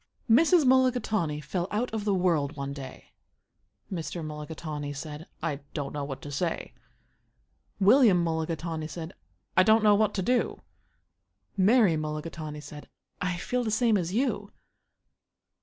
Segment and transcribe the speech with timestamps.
[0.27, 0.65] Mrs.
[0.65, 3.11] Mulligatawny fell out of the world one day.
[3.93, 4.25] Mr.
[4.25, 6.73] Mulligatawny said, "I don't know what to say."
[7.79, 9.13] William Mulligatawny said,
[9.55, 10.63] "I don't know what to do."
[11.55, 12.89] Mary Mulligatawny said,
[13.21, 14.51] "I feel the same as you."